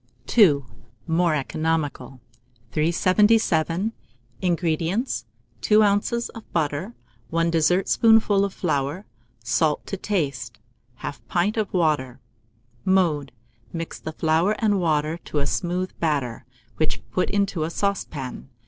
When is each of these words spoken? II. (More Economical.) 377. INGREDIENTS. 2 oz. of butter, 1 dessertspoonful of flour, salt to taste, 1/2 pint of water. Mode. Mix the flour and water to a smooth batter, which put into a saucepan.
II. 0.35 0.63
(More 1.05 1.35
Economical.) 1.35 2.19
377. 2.71 3.93
INGREDIENTS. 4.41 5.25
2 5.61 5.83
oz. 5.83 6.29
of 6.29 6.51
butter, 6.51 6.95
1 7.29 7.51
dessertspoonful 7.51 8.43
of 8.43 8.51
flour, 8.51 9.05
salt 9.43 9.85
to 9.85 9.97
taste, 9.97 10.57
1/2 11.01 11.19
pint 11.27 11.55
of 11.55 11.71
water. 11.71 12.19
Mode. 12.83 13.31
Mix 13.71 13.99
the 13.99 14.11
flour 14.13 14.55
and 14.57 14.79
water 14.79 15.19
to 15.25 15.37
a 15.37 15.45
smooth 15.45 15.91
batter, 15.99 16.45
which 16.77 17.03
put 17.11 17.29
into 17.29 17.63
a 17.63 17.69
saucepan. 17.69 18.49